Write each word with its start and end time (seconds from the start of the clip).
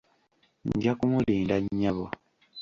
Nja 0.77 0.91
kumulinda 0.99 1.55
nnyabo. 1.63 2.05